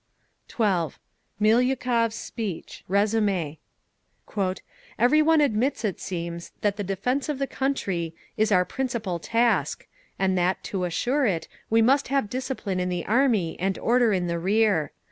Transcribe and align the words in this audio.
12. 0.47 0.97
MILIUKOV's 1.39 2.15
SPEECH 2.15 2.83
(Resumé) 2.89 3.57
"Every 4.97 5.21
one 5.21 5.39
admits, 5.41 5.85
it 5.85 5.99
seems, 5.99 6.51
that 6.61 6.75
the 6.75 6.83
defence 6.83 7.29
of 7.29 7.37
the 7.37 7.45
country 7.45 8.15
is 8.35 8.51
our 8.51 8.65
principal 8.65 9.19
task, 9.19 9.85
and 10.17 10.35
that, 10.35 10.63
to 10.63 10.85
assure 10.85 11.27
it, 11.27 11.47
we 11.69 11.83
must 11.83 12.07
have 12.07 12.31
discipline 12.31 12.79
in 12.79 12.89
the 12.89 13.05
Army 13.05 13.55
and 13.59 13.77
order 13.77 14.11
in 14.11 14.25
the 14.25 14.39
rear. 14.39 14.91